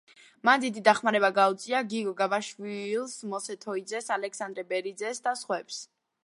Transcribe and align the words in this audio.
მან 0.47 0.61
დიდი 0.61 0.81
დახმარება 0.85 1.29
გაუწია 1.35 1.81
გიგო 1.91 2.13
გაბაშვილს, 2.21 3.13
მოსე 3.35 3.57
თოიძეს, 3.67 4.09
ალექსანდრე 4.17 4.65
ბერიძეს 4.73 5.23
და 5.29 5.37
სხვებს. 5.45 5.85